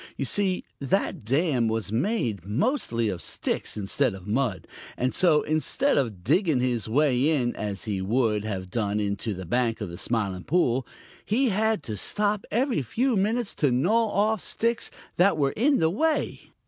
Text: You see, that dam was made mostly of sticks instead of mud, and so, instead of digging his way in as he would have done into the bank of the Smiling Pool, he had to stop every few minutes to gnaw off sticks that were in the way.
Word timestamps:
You 0.17 0.25
see, 0.25 0.63
that 0.79 1.23
dam 1.23 1.67
was 1.67 1.91
made 1.91 2.43
mostly 2.43 3.07
of 3.09 3.21
sticks 3.21 3.77
instead 3.77 4.15
of 4.15 4.25
mud, 4.25 4.65
and 4.97 5.13
so, 5.13 5.43
instead 5.43 5.95
of 5.95 6.23
digging 6.23 6.59
his 6.59 6.89
way 6.89 7.29
in 7.29 7.55
as 7.55 7.83
he 7.83 8.01
would 8.01 8.43
have 8.43 8.71
done 8.71 8.99
into 8.99 9.35
the 9.35 9.45
bank 9.45 9.79
of 9.79 9.89
the 9.89 9.99
Smiling 9.99 10.45
Pool, 10.45 10.87
he 11.23 11.49
had 11.49 11.83
to 11.83 11.95
stop 11.95 12.45
every 12.49 12.81
few 12.81 13.15
minutes 13.15 13.53
to 13.53 13.69
gnaw 13.69 14.07
off 14.09 14.41
sticks 14.41 14.89
that 15.17 15.37
were 15.37 15.51
in 15.51 15.77
the 15.77 15.91
way. 15.91 16.51